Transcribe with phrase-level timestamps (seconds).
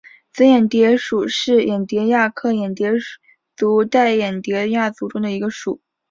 [0.33, 2.91] 紫眼蝶属是眼蝶亚科眼蝶
[3.55, 5.79] 族黛眼蝶亚族中的一个属。